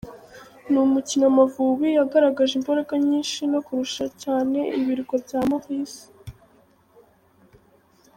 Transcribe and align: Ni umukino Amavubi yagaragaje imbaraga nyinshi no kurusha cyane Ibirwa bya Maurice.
Ni 0.71 0.77
umukino 0.85 1.23
Amavubi 1.31 1.87
yagaragaje 1.97 2.53
imbaraga 2.59 2.93
nyinshi 3.07 3.39
no 3.51 3.59
kurusha 3.65 4.05
cyane 4.23 4.59
Ibirwa 4.79 5.15
bya 5.25 5.39
Maurice. 5.49 6.03